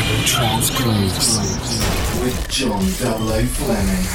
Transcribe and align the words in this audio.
Global 0.00 0.24
Grooves 0.76 1.38
with 2.22 2.48
John 2.48 2.80
00 2.80 3.44
Fleming. 3.44 4.06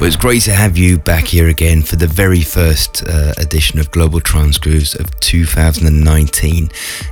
Well, 0.00 0.08
it's 0.08 0.16
great 0.16 0.42
to 0.42 0.52
have 0.52 0.76
you 0.76 0.98
back 0.98 1.26
here 1.26 1.48
again 1.48 1.82
for 1.82 1.94
the 1.94 2.08
very 2.08 2.40
first 2.40 3.04
uh, 3.06 3.34
edition 3.38 3.78
of 3.78 3.90
Global 3.92 4.20
Trance 4.20 4.58
Grooves 4.58 4.96
of 4.96 5.08
2019. 5.20 6.70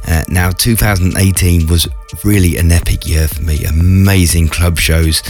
Uh, 0.08 0.24
now, 0.28 0.50
2018 0.50 1.68
was 1.68 1.88
really 2.24 2.57
an 2.57 2.73
epic 2.73 3.07
year 3.07 3.29
for 3.29 3.43
me. 3.43 3.64
Amazing 3.64 4.48
club 4.48 4.79
shows, 4.79 5.22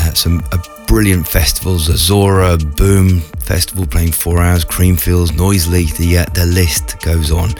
uh, 0.00 0.14
some 0.14 0.42
uh, 0.52 0.58
brilliant 0.86 1.26
festivals, 1.26 1.88
Ozora, 1.88 2.58
Boom 2.76 3.20
Festival 3.38 3.86
playing 3.86 4.12
four 4.12 4.40
hours, 4.40 4.64
Creamfields, 4.64 5.36
Noisily, 5.36 5.84
the, 5.96 6.18
uh, 6.18 6.24
the 6.34 6.46
list 6.46 7.00
goes 7.00 7.30
on. 7.30 7.50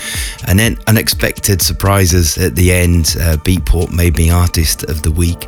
And 0.46 0.58
then 0.58 0.78
unexpected 0.86 1.62
surprises 1.62 2.38
at 2.38 2.56
the 2.56 2.72
end. 2.72 3.16
Uh, 3.20 3.36
Beatport 3.38 3.92
made 3.92 4.16
me 4.16 4.30
Artist 4.30 4.84
of 4.84 5.02
the 5.02 5.10
Week. 5.10 5.46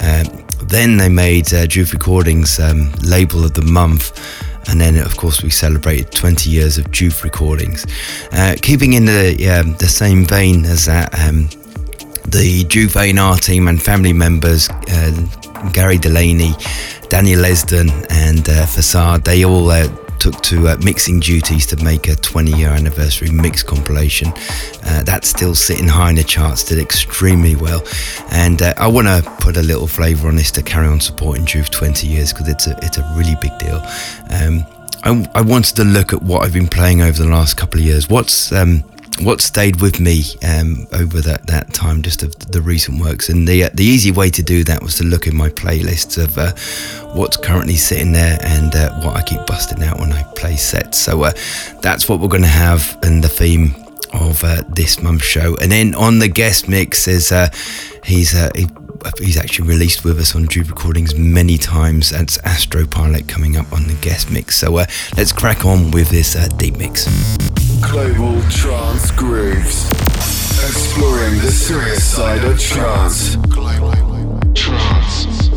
Um, 0.00 0.44
then 0.64 0.96
they 0.96 1.08
made 1.08 1.46
uh, 1.52 1.66
JOOF 1.66 1.92
Recordings 1.92 2.58
um, 2.60 2.92
label 3.02 3.44
of 3.44 3.54
the 3.54 3.62
month. 3.62 4.18
And 4.68 4.80
then, 4.80 4.98
of 4.98 5.16
course, 5.16 5.42
we 5.42 5.50
celebrated 5.50 6.12
20 6.12 6.50
years 6.50 6.76
of 6.76 6.90
JOOF 6.90 7.24
Recordings. 7.24 7.86
Uh, 8.32 8.56
keeping 8.60 8.92
in 8.92 9.06
the 9.06 9.48
um, 9.48 9.74
the 9.76 9.88
same 9.88 10.26
vein 10.26 10.66
as 10.66 10.84
that, 10.86 11.18
um, 11.18 11.48
the 12.30 12.64
JOOF 12.64 12.96
A&R 12.96 13.36
team 13.36 13.68
and 13.68 13.82
family 13.82 14.12
members, 14.12 14.68
uh, 14.70 15.70
Gary 15.72 15.98
Delaney, 15.98 16.52
Daniel 17.08 17.40
Lesden, 17.40 18.06
and 18.10 18.48
uh, 18.48 18.66
Facade, 18.66 19.24
they 19.24 19.44
all 19.44 19.70
uh, 19.70 19.88
took 20.18 20.40
to 20.42 20.68
uh, 20.68 20.76
mixing 20.84 21.20
duties 21.20 21.66
to 21.66 21.76
make 21.82 22.08
a 22.08 22.16
20 22.16 22.52
year 22.52 22.68
anniversary 22.68 23.30
mix 23.30 23.62
compilation. 23.62 24.28
Uh, 24.84 25.02
that's 25.04 25.28
still 25.28 25.54
sitting 25.54 25.88
high 25.88 26.10
in 26.10 26.16
the 26.16 26.24
charts, 26.24 26.64
did 26.64 26.78
extremely 26.78 27.56
well. 27.56 27.82
And 28.30 28.60
uh, 28.60 28.74
I 28.76 28.88
want 28.88 29.06
to 29.06 29.22
put 29.40 29.56
a 29.56 29.62
little 29.62 29.86
flavour 29.86 30.28
on 30.28 30.36
this 30.36 30.50
to 30.52 30.62
carry 30.62 30.86
on 30.86 31.00
supporting 31.00 31.46
JOOF 31.46 31.70
20 31.70 32.06
years 32.06 32.32
because 32.32 32.48
it's 32.48 32.66
a, 32.66 32.78
it's 32.82 32.98
a 32.98 33.14
really 33.16 33.36
big 33.40 33.56
deal. 33.58 33.80
Um, 34.30 34.66
I, 35.04 35.30
I, 35.36 35.40
wanted 35.42 35.76
to 35.76 35.84
look 35.84 36.12
at 36.12 36.22
what 36.22 36.44
I've 36.44 36.52
been 36.52 36.66
playing 36.66 37.02
over 37.02 37.22
the 37.22 37.28
last 37.28 37.56
couple 37.56 37.78
of 37.78 37.86
years. 37.86 38.08
What's 38.08 38.50
um, 38.50 38.82
what 39.20 39.40
stayed 39.40 39.80
with 39.80 40.00
me 40.00 40.22
um, 40.44 40.86
over 40.92 41.20
that, 41.20 41.46
that 41.46 41.74
time, 41.74 42.02
just 42.02 42.22
of 42.22 42.38
the 42.38 42.60
recent 42.60 43.00
works. 43.00 43.28
And 43.28 43.46
the 43.46 43.64
uh, 43.64 43.70
the 43.74 43.84
easy 43.84 44.10
way 44.10 44.30
to 44.30 44.42
do 44.42 44.64
that 44.64 44.82
was 44.82 44.96
to 44.96 45.04
look 45.04 45.26
in 45.26 45.36
my 45.36 45.48
playlists 45.48 46.22
of 46.22 46.38
uh, 46.38 46.52
what's 47.14 47.36
currently 47.36 47.76
sitting 47.76 48.12
there 48.12 48.38
and 48.42 48.74
uh, 48.74 49.00
what 49.00 49.16
I 49.16 49.22
keep 49.22 49.44
busting 49.46 49.82
out 49.82 49.98
when 49.98 50.12
I 50.12 50.22
play 50.34 50.56
sets. 50.56 50.98
So 50.98 51.24
uh, 51.24 51.32
that's 51.80 52.08
what 52.08 52.20
we're 52.20 52.28
going 52.28 52.42
to 52.42 52.48
have 52.48 52.98
in 53.02 53.20
the 53.20 53.28
theme 53.28 53.74
of 54.14 54.42
uh, 54.44 54.62
this 54.68 55.02
month's 55.02 55.24
show. 55.24 55.56
And 55.56 55.70
then 55.70 55.94
on 55.94 56.18
the 56.18 56.28
guest 56.28 56.68
mix 56.68 57.08
is 57.08 57.32
uh, 57.32 57.48
he's 58.04 58.32
he, 58.56 58.66
he's 59.18 59.36
actually 59.36 59.68
released 59.68 60.04
with 60.04 60.18
us 60.18 60.34
on 60.34 60.46
JOOF 60.46 60.68
Recordings 60.70 61.14
many 61.14 61.58
times. 61.58 62.10
That's 62.10 62.38
Astro 62.38 62.86
Pilot 62.86 63.28
coming 63.28 63.56
up 63.56 63.72
on 63.72 63.84
the 63.84 63.98
guest 64.00 64.30
mix. 64.30 64.58
So 64.58 64.72
let's 65.16 65.32
crack 65.32 65.64
on 65.64 65.90
with 65.90 66.10
this 66.10 66.34
deep 66.56 66.76
mix. 66.76 67.67
Global 67.80 68.40
Trance 68.50 69.10
Grooves. 69.12 69.88
Exploring 69.90 71.38
the 71.40 71.50
serious 71.50 72.04
side 72.04 72.44
of 72.44 72.58
trance. 72.58 73.36
Trance 74.54 75.47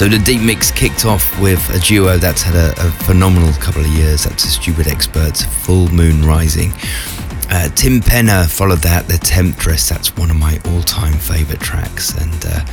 So 0.00 0.08
the 0.08 0.18
Deep 0.18 0.40
Mix 0.40 0.70
kicked 0.70 1.04
off 1.04 1.38
with 1.42 1.60
a 1.74 1.78
duo 1.78 2.16
that's 2.16 2.40
had 2.40 2.54
a, 2.54 2.70
a 2.80 2.90
phenomenal 3.04 3.52
couple 3.60 3.82
of 3.82 3.88
years. 3.88 4.24
That's 4.24 4.44
the 4.44 4.50
Stupid 4.50 4.86
Experts, 4.86 5.44
Full 5.44 5.90
Moon 5.90 6.24
Rising. 6.24 6.72
Uh, 7.50 7.68
Tim 7.74 8.00
Penner 8.00 8.48
followed 8.48 8.78
that, 8.78 9.08
The 9.08 9.18
Temptress. 9.18 9.90
That's 9.90 10.16
one 10.16 10.30
of 10.30 10.36
my 10.36 10.58
all-time 10.64 11.12
favourite 11.18 11.60
tracks, 11.60 12.16
and 12.16 12.46
uh, 12.46 12.64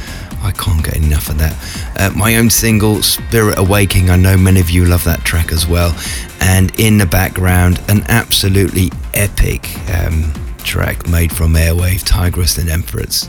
I 0.42 0.54
can't 0.54 0.82
get 0.82 0.96
enough 0.96 1.28
of 1.28 1.38
that. 1.40 2.00
Uh, 2.00 2.18
my 2.18 2.38
own 2.38 2.50
single, 2.50 3.04
Spirit 3.04 3.60
Awakening. 3.60 4.10
I 4.10 4.16
know 4.16 4.38
many 4.38 4.62
of 4.62 4.70
you 4.70 4.86
love 4.86 5.04
that 5.04 5.26
track 5.26 5.52
as 5.52 5.68
well. 5.68 5.94
And 6.40 6.72
in 6.80 6.98
the 6.98 7.08
background, 7.08 7.82
an 7.90 8.04
absolutely 8.08 8.90
epic 9.14 9.68
um, 9.90 10.32
track 10.60 11.10
made 11.10 11.34
from 11.34 11.56
Airwave, 11.56 12.06
Tigress 12.06 12.58
and 12.58 12.70
Empress. 12.70 13.28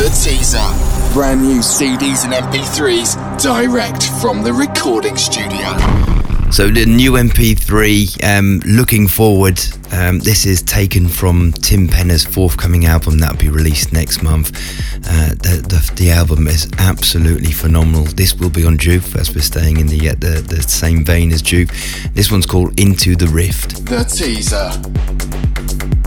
The 0.00 0.08
teaser. 0.24 1.12
Brand 1.12 1.42
new 1.42 1.58
CDs 1.58 2.24
and 2.24 2.32
MP3s 2.32 3.38
direct 3.38 4.08
from 4.22 4.42
the 4.42 4.50
recording 4.50 5.14
studio. 5.14 5.76
So 6.50 6.70
the 6.70 6.86
new 6.86 7.12
MP3, 7.12 8.24
um, 8.24 8.60
looking 8.64 9.06
forward. 9.06 9.60
Um, 9.92 10.20
this 10.20 10.46
is 10.46 10.62
taken 10.62 11.06
from 11.06 11.52
Tim 11.52 11.86
Penner's 11.86 12.24
forthcoming 12.24 12.86
album 12.86 13.18
that'll 13.18 13.36
be 13.36 13.50
released 13.50 13.92
next 13.92 14.22
month. 14.22 14.56
Uh, 15.06 15.34
the, 15.34 15.62
the, 15.68 15.92
the 15.96 16.10
album 16.12 16.48
is 16.48 16.66
absolutely 16.78 17.52
phenomenal. 17.52 18.04
This 18.04 18.34
will 18.34 18.48
be 18.48 18.64
on 18.64 18.78
JOOF 18.78 19.16
as 19.16 19.34
we're 19.34 19.42
staying 19.42 19.80
in 19.80 19.86
the, 19.86 20.08
uh, 20.08 20.14
the 20.14 20.40
the 20.40 20.62
same 20.62 21.04
vein 21.04 21.30
as 21.30 21.42
JOOF. 21.42 22.14
This 22.14 22.32
one's 22.32 22.46
called 22.46 22.80
Into 22.80 23.16
the 23.16 23.28
Rift. 23.28 23.84
The 23.84 24.04
teaser. 24.04 25.99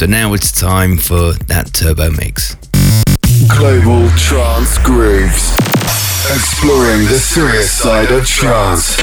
So 0.00 0.06
now 0.06 0.32
it's 0.32 0.50
time 0.50 0.96
for 0.96 1.34
that 1.48 1.74
turbo 1.74 2.10
mix. 2.10 2.54
Global 3.48 4.08
Trance 4.16 4.78
Grooves. 4.78 5.52
Exploring 6.32 7.04
the 7.04 7.18
serious 7.20 7.70
side 7.70 8.10
of 8.10 8.26
trance. 8.26 8.96
The 8.96 9.02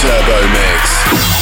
Turbo 0.00 0.48
Mix. 0.54 1.37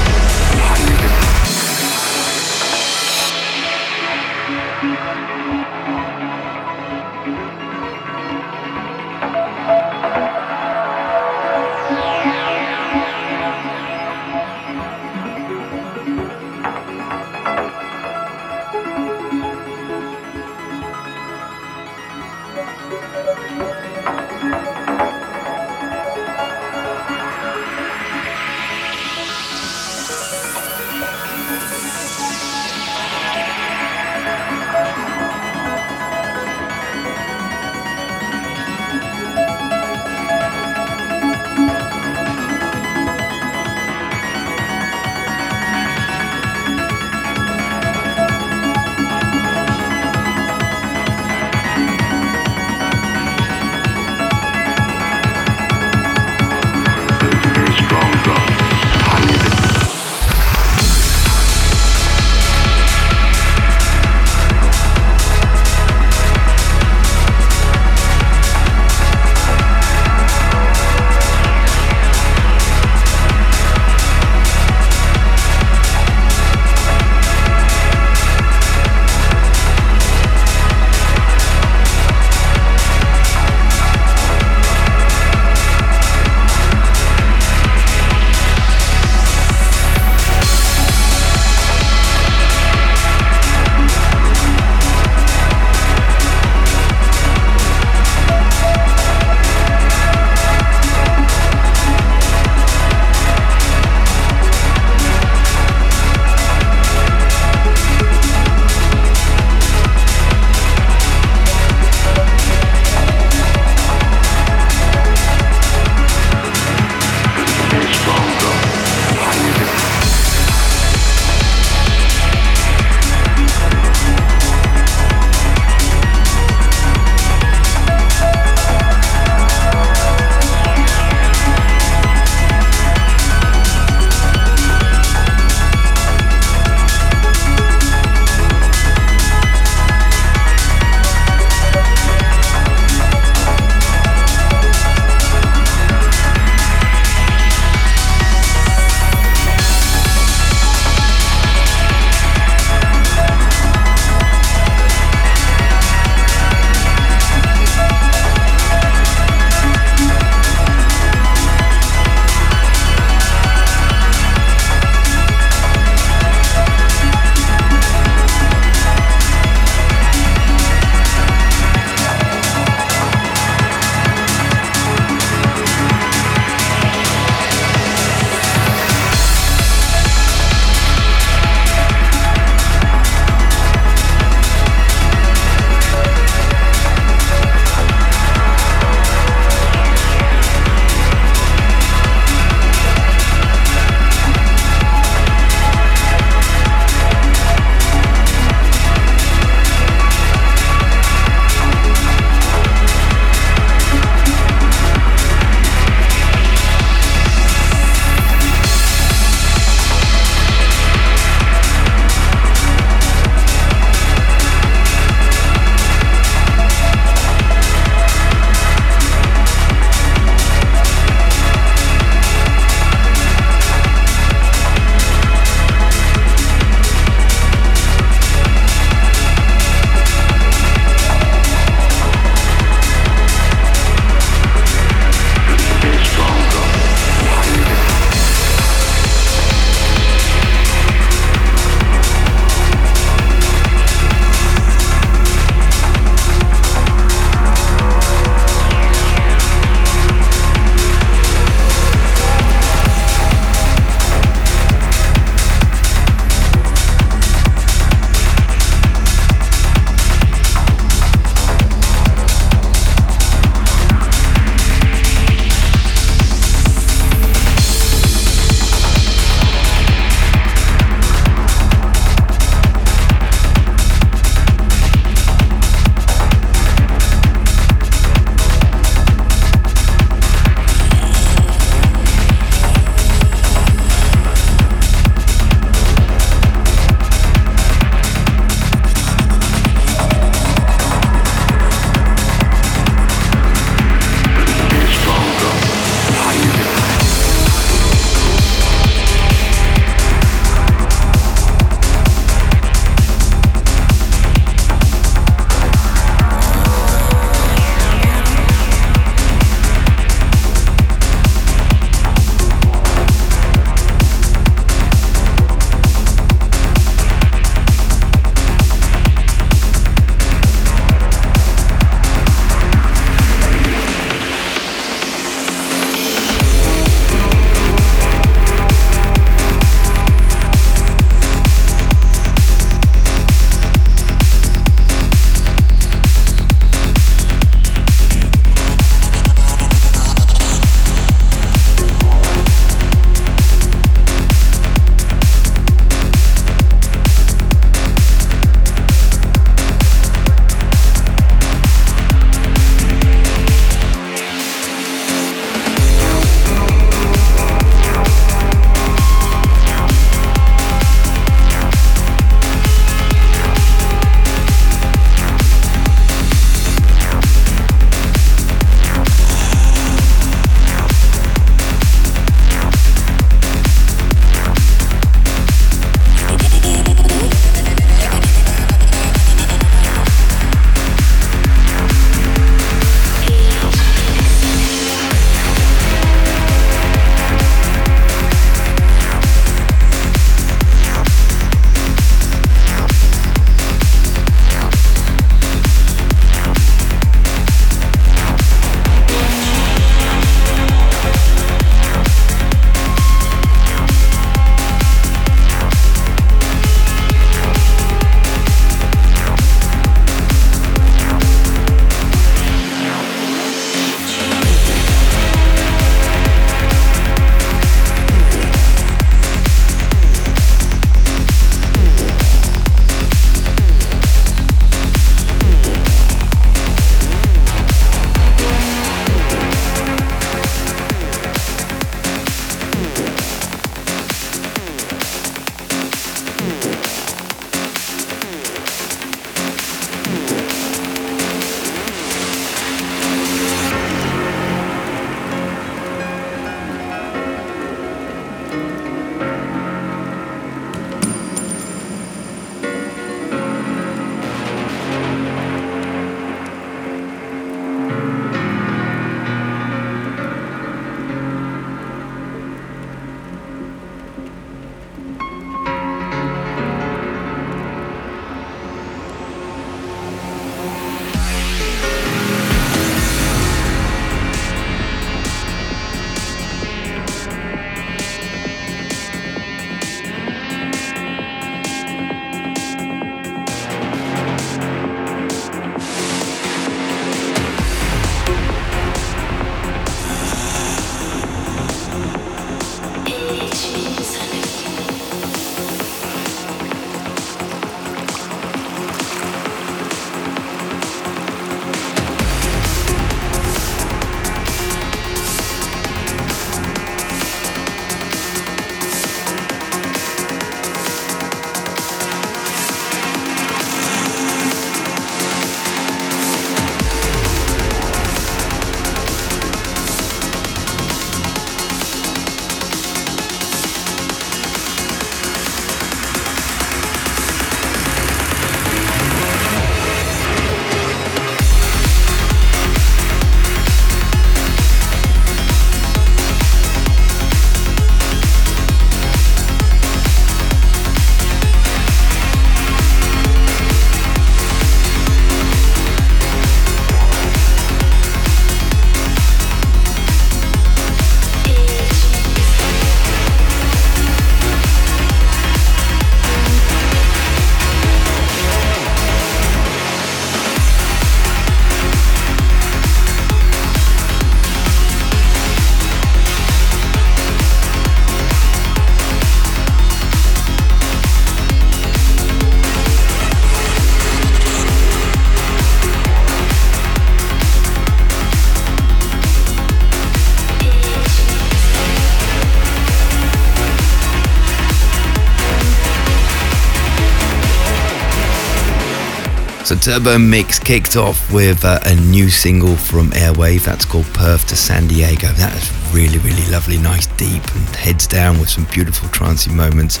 Turbo 589.86 590.18
Mix 590.18 590.58
kicked 590.58 590.96
off 590.96 591.32
with 591.32 591.64
uh, 591.64 591.78
a 591.84 591.94
new 591.94 592.28
single 592.28 592.74
from 592.74 593.10
Airwave 593.12 593.64
that's 593.64 593.84
called 593.84 594.06
Perth 594.06 594.44
to 594.48 594.56
San 594.56 594.88
Diego. 594.88 595.28
That 595.28 595.54
is 595.54 595.94
really, 595.94 596.18
really 596.18 596.44
lovely, 596.50 596.76
nice, 596.76 597.06
deep, 597.06 597.44
and 597.54 597.76
heads 597.76 598.08
down 598.08 598.40
with 598.40 598.48
some 598.48 598.64
beautiful 598.64 599.08
trancey 599.10 599.54
moments. 599.54 600.00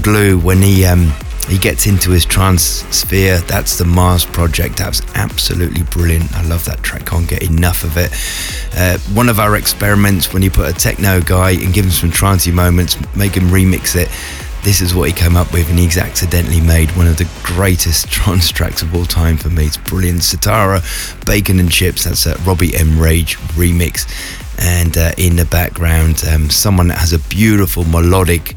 Glue 0.00 0.38
when 0.38 0.62
he 0.62 0.84
um, 0.84 1.12
he 1.48 1.58
gets 1.58 1.88
into 1.88 2.12
his 2.12 2.24
trance 2.24 2.62
sphere. 2.62 3.38
That's 3.38 3.78
the 3.78 3.84
Mars 3.84 4.24
project. 4.24 4.76
That 4.76 4.90
was 4.90 5.02
absolutely 5.16 5.82
brilliant. 5.82 6.32
I 6.32 6.44
love 6.44 6.64
that 6.66 6.84
track. 6.84 7.06
Can't 7.06 7.28
get 7.28 7.42
enough 7.42 7.82
of 7.82 7.96
it. 7.96 8.12
Uh, 8.78 8.96
one 9.12 9.28
of 9.28 9.40
our 9.40 9.56
experiments 9.56 10.32
when 10.32 10.40
you 10.40 10.52
put 10.52 10.70
a 10.70 10.72
techno 10.72 11.20
guy 11.20 11.50
and 11.50 11.74
give 11.74 11.84
him 11.84 11.90
some 11.90 12.12
trancey 12.12 12.52
moments, 12.52 12.96
make 13.16 13.36
him 13.36 13.48
remix 13.48 13.96
it 13.96 14.08
this 14.62 14.80
is 14.80 14.94
what 14.94 15.08
he 15.08 15.14
came 15.14 15.36
up 15.36 15.52
with, 15.52 15.68
and 15.70 15.78
he's 15.78 15.98
accidentally 15.98 16.60
made 16.60 16.90
one 16.96 17.06
of 17.06 17.16
the 17.16 17.28
greatest 17.42 18.08
trance 18.10 18.50
tracks 18.50 18.82
of 18.82 18.94
all 18.94 19.04
time 19.04 19.36
for 19.36 19.50
me. 19.50 19.66
It's 19.66 19.76
brilliant. 19.76 20.20
Sitara, 20.20 20.82
Bacon 21.26 21.58
and 21.58 21.70
Chips, 21.70 22.04
that's 22.04 22.26
a 22.26 22.36
Robbie 22.38 22.74
M. 22.74 22.98
Rage 22.98 23.36
remix. 23.56 24.06
And 24.58 24.96
uh, 24.96 25.12
in 25.18 25.36
the 25.36 25.46
background, 25.46 26.22
um, 26.30 26.50
someone 26.50 26.88
that 26.88 26.98
has 26.98 27.12
a 27.12 27.18
beautiful 27.18 27.84
melodic, 27.84 28.54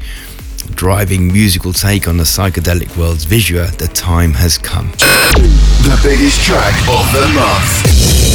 driving 0.74 1.32
musical 1.32 1.72
take 1.72 2.06
on 2.06 2.16
the 2.16 2.24
psychedelic 2.24 2.96
world's 2.96 3.26
Visua. 3.26 3.76
The 3.76 3.88
time 3.88 4.32
has 4.34 4.58
come. 4.58 4.90
The 4.92 5.98
biggest 6.02 6.40
track 6.42 6.74
of 6.88 7.12
the 7.12 7.28
month. 7.34 8.25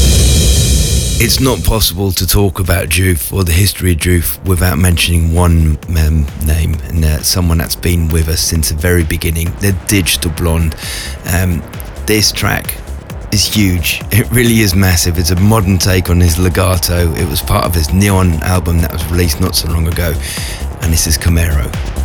It's 1.24 1.40
not 1.40 1.64
possible 1.64 2.12
to 2.14 2.26
talk 2.26 2.60
about 2.60 2.90
JOOF 2.90 3.32
or 3.32 3.44
the 3.44 3.52
history 3.52 3.92
of 3.92 4.00
JOOF 4.00 4.44
without 4.44 4.80
mentioning 4.80 5.36
one 5.36 5.78
um, 5.96 6.26
name, 6.48 6.74
and 6.86 7.06
uh, 7.06 7.22
someone 7.22 7.60
that's 7.60 7.76
been 7.76 8.08
with 8.08 8.28
us 8.28 8.42
since 8.42 8.70
the 8.70 8.76
very 8.76 9.04
beginning. 9.04 9.52
The 9.60 9.80
Digital 9.88 10.32
Blonde. 10.32 10.76
Um, 11.32 11.62
this 12.08 12.32
track 12.32 12.76
is 13.32 13.46
huge. 13.46 14.02
It 14.12 14.32
really 14.32 14.62
is 14.62 14.74
massive. 14.74 15.20
It's 15.20 15.30
a 15.30 15.40
modern 15.40 15.78
take 15.78 16.10
on 16.10 16.20
his 16.20 16.40
Legato. 16.40 17.14
It 17.14 17.30
was 17.30 17.40
part 17.40 17.66
of 17.66 17.76
his 17.76 17.94
Neon 17.94 18.42
album 18.42 18.80
that 18.80 18.92
was 18.92 19.06
released 19.12 19.40
not 19.40 19.56
so 19.56 19.72
long 19.72 19.88
ago, 19.88 20.16
and 20.82 20.92
this 20.92 21.06
is 21.06 21.20
Camaro. 21.20 22.01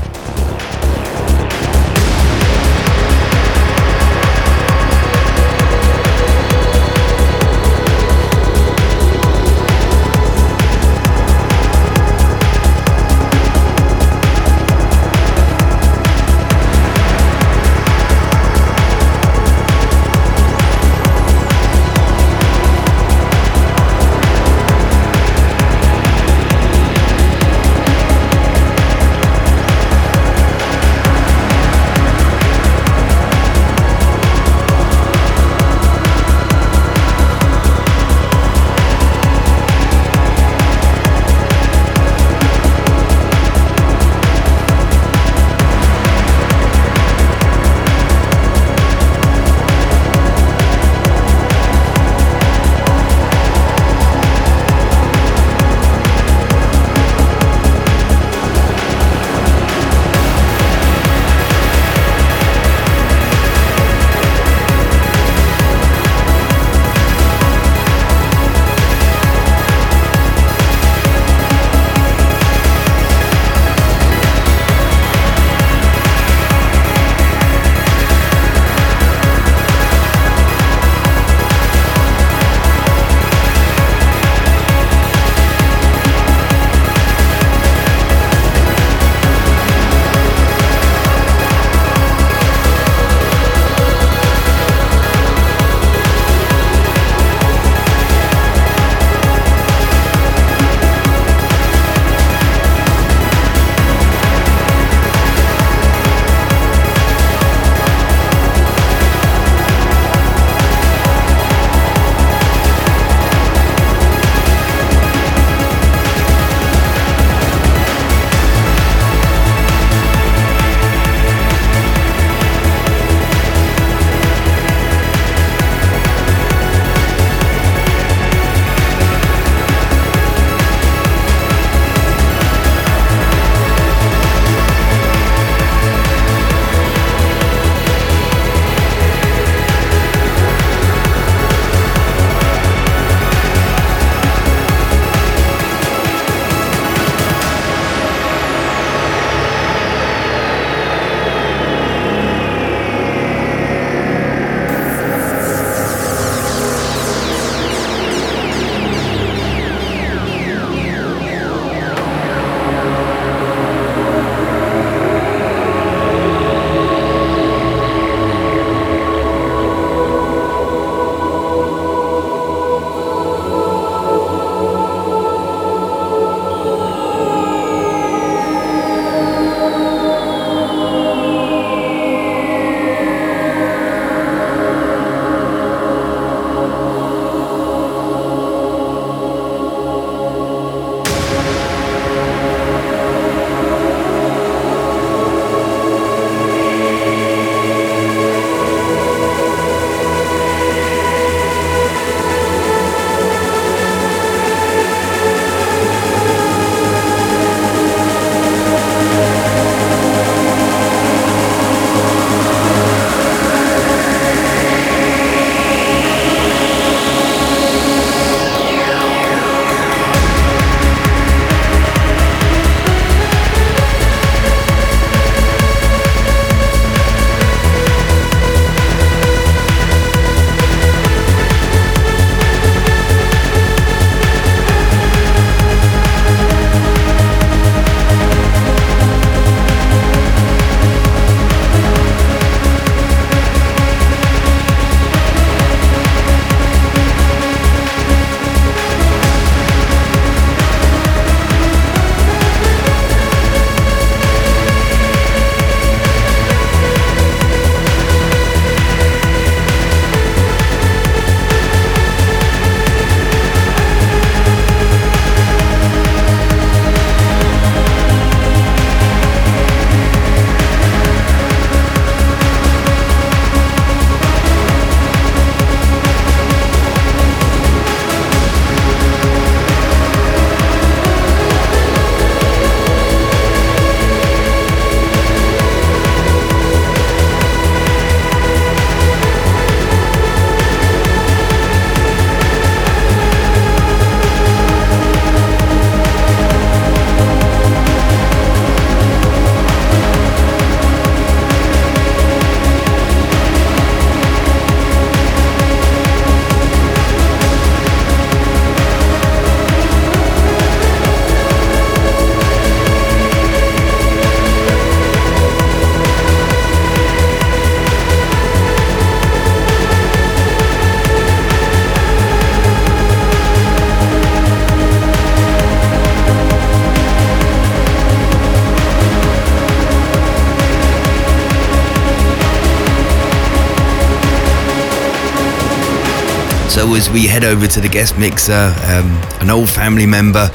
As 336.97 337.11
we 337.11 337.27
head 337.27 337.45
over 337.45 337.67
to 337.67 337.81
the 337.81 337.89
guest 337.89 338.19
mixer, 338.19 338.75
um, 338.87 339.07
an 339.41 339.51
old 339.51 339.69
family 339.69 340.07
member 340.07 340.51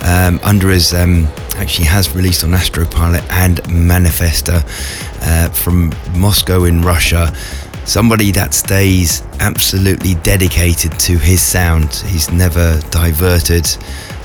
um, 0.00 0.40
under 0.42 0.70
his 0.70 0.94
um, 0.94 1.26
actually 1.56 1.84
has 1.84 2.14
released 2.16 2.42
on 2.44 2.50
Astropilot 2.50 3.28
and 3.30 3.58
Manifesta 3.64 4.64
uh, 5.20 5.50
from 5.50 5.92
Moscow 6.18 6.64
in 6.64 6.80
Russia. 6.80 7.34
Somebody 7.84 8.32
that 8.32 8.54
stays 8.54 9.22
absolutely 9.40 10.14
dedicated 10.14 10.98
to 11.00 11.18
his 11.18 11.42
sound. 11.42 11.92
He's 12.06 12.30
never 12.30 12.80
diverted, 12.90 13.66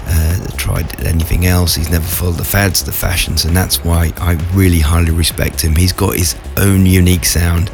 uh, 0.05 0.47
tried 0.55 1.03
anything 1.05 1.47
else. 1.47 1.75
He's 1.75 1.89
never 1.89 2.07
followed 2.07 2.37
the 2.37 2.45
fads, 2.45 2.83
the 2.85 2.93
fashions, 2.93 3.43
and 3.43 3.53
that's 3.53 3.83
why 3.83 4.13
I 4.17 4.33
really 4.53 4.79
highly 4.79 5.11
respect 5.11 5.61
him. 5.61 5.75
He's 5.75 5.93
got 5.93 6.15
his 6.15 6.37
own 6.55 6.85
unique 6.85 7.25
sound, 7.25 7.71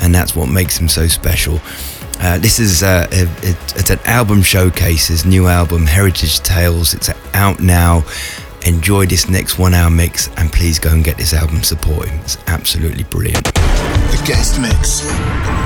and 0.00 0.12
that's 0.12 0.34
what 0.34 0.48
makes 0.48 0.76
him 0.76 0.88
so 0.88 1.06
special. 1.06 1.60
Uh, 2.20 2.38
this 2.38 2.58
is 2.58 2.82
uh, 2.82 3.06
a, 3.12 3.28
it's 3.42 3.90
an 3.90 4.00
album 4.04 4.42
showcase, 4.42 5.08
his 5.08 5.24
new 5.24 5.46
album, 5.46 5.86
Heritage 5.86 6.40
Tales. 6.40 6.94
It's 6.94 7.10
out 7.34 7.60
now. 7.60 8.04
Enjoy 8.66 9.06
this 9.06 9.28
next 9.28 9.58
one 9.58 9.72
hour 9.72 9.90
mix 9.90 10.28
and 10.36 10.52
please 10.52 10.78
go 10.78 10.90
and 10.90 11.04
get 11.04 11.16
this 11.16 11.32
album, 11.32 11.62
support 11.62 12.08
him. 12.08 12.18
It's 12.20 12.36
absolutely 12.48 13.04
brilliant. 13.04 13.44
The 13.44 14.22
guest 14.26 14.60
mix. 14.60 15.57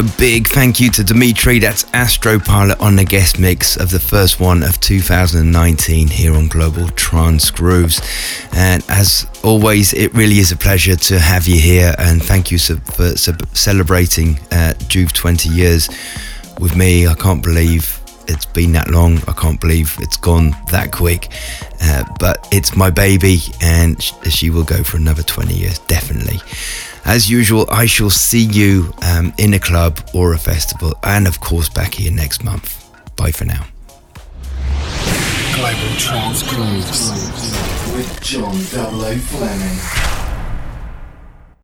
So 0.00 0.06
big 0.16 0.48
thank 0.48 0.80
you 0.80 0.88
to 0.92 1.04
Dimitri, 1.04 1.58
that's 1.58 1.84
Astro 1.92 2.38
Pilot 2.38 2.80
on 2.80 2.96
the 2.96 3.04
guest 3.04 3.38
mix 3.38 3.76
of 3.76 3.90
the 3.90 4.00
first 4.00 4.40
one 4.40 4.62
of 4.62 4.80
2019 4.80 6.08
here 6.08 6.34
on 6.34 6.48
Global 6.48 6.88
Trance 6.88 7.50
Grooves. 7.50 8.00
And 8.54 8.82
as 8.88 9.26
always, 9.44 9.92
it 9.92 10.14
really 10.14 10.38
is 10.38 10.52
a 10.52 10.56
pleasure 10.56 10.96
to 10.96 11.18
have 11.18 11.46
you 11.46 11.60
here 11.60 11.94
and 11.98 12.22
thank 12.22 12.50
you 12.50 12.58
for 12.58 13.14
celebrating 13.14 14.38
uh, 14.52 14.72
JOOF 14.88 15.12
20 15.12 15.50
years 15.50 15.90
with 16.58 16.74
me. 16.74 17.06
I 17.06 17.12
can't 17.12 17.42
believe 17.42 18.00
it's 18.26 18.46
been 18.46 18.72
that 18.72 18.88
long. 18.88 19.18
I 19.28 19.32
can't 19.32 19.60
believe 19.60 19.98
it's 20.00 20.16
gone 20.16 20.56
that 20.70 20.92
quick. 20.92 21.28
Uh, 21.82 22.04
but 22.18 22.48
it's 22.52 22.76
my 22.76 22.88
baby, 22.90 23.38
and 23.60 24.02
she 24.02 24.50
will 24.50 24.64
go 24.64 24.82
for 24.82 24.96
another 24.96 25.22
20 25.22 25.52
years, 25.52 25.78
definitely. 25.80 26.38
As 27.04 27.30
usual, 27.30 27.66
I 27.70 27.86
shall 27.86 28.10
see 28.10 28.44
you 28.44 28.92
um, 29.20 29.32
in 29.38 29.54
a 29.54 29.58
club 29.58 30.00
or 30.14 30.32
a 30.32 30.38
festival, 30.38 30.94
and 31.02 31.26
of 31.26 31.40
course, 31.40 31.68
back 31.68 31.94
here 31.94 32.12
next 32.12 32.44
month. 32.44 32.90
Bye 33.16 33.32
for 33.32 33.44
now. 33.44 33.66
Global 35.54 35.96
Trance 35.98 36.42
Grooves 36.48 37.10
with 37.94 38.20
John. 38.22 38.54
Fleming. 38.54 40.09